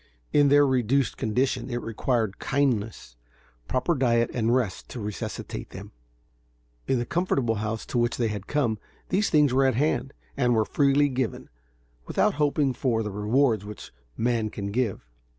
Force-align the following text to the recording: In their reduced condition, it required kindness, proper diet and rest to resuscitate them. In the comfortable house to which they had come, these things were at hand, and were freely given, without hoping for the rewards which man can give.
In 0.33 0.49
their 0.49 0.65
reduced 0.65 1.15
condition, 1.15 1.69
it 1.69 1.79
required 1.79 2.39
kindness, 2.39 3.15
proper 3.67 3.93
diet 3.93 4.31
and 4.33 4.51
rest 4.55 4.89
to 4.89 4.99
resuscitate 4.99 5.69
them. 5.69 5.91
In 6.87 6.97
the 6.97 7.05
comfortable 7.05 7.53
house 7.61 7.85
to 7.85 7.99
which 7.99 8.17
they 8.17 8.29
had 8.29 8.47
come, 8.47 8.79
these 9.09 9.29
things 9.29 9.53
were 9.53 9.67
at 9.67 9.75
hand, 9.75 10.13
and 10.35 10.55
were 10.55 10.65
freely 10.65 11.07
given, 11.07 11.49
without 12.07 12.33
hoping 12.41 12.73
for 12.73 13.03
the 13.03 13.11
rewards 13.11 13.63
which 13.63 13.93
man 14.17 14.49
can 14.49 14.71
give. 14.71 15.05